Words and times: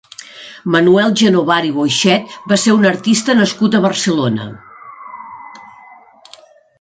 Manuel 0.75 1.11
Genovart 1.19 1.67
i 1.67 1.73
Boixet 1.75 2.33
va 2.53 2.57
ser 2.63 2.73
un 2.77 2.89
artista 2.91 3.35
nascut 3.41 3.77
a 3.77 3.81
Barcelona. 3.83 4.49